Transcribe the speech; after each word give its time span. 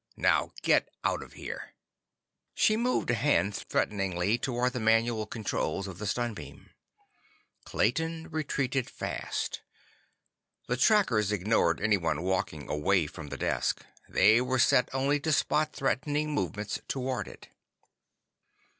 _Now 0.17 0.49
get 0.63 0.89
out 1.03 1.21
of 1.21 1.33
here!" 1.33 1.75
She 2.55 2.75
moved 2.75 3.11
a 3.11 3.13
hand 3.13 3.53
threateningly 3.55 4.39
toward 4.39 4.73
the 4.73 4.79
manual 4.79 5.27
controls 5.27 5.85
of 5.87 5.99
the 5.99 6.07
stun 6.07 6.33
beam. 6.33 6.71
Clayton 7.65 8.31
retreated 8.31 8.89
fast. 8.89 9.61
The 10.67 10.75
trackers 10.75 11.31
ignored 11.31 11.79
anyone 11.79 12.23
walking 12.23 12.67
away 12.67 13.05
from 13.05 13.27
the 13.27 13.37
desk; 13.37 13.85
they 14.09 14.41
were 14.41 14.57
set 14.57 14.89
only 14.91 15.19
to 15.19 15.31
spot 15.31 15.71
threatening 15.71 16.31
movements 16.31 16.81
toward 16.87 17.27
it. 17.27 17.49